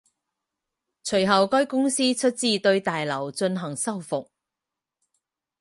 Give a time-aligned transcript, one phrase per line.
[1.03, 4.31] 随后该公司出资对大楼进行修复。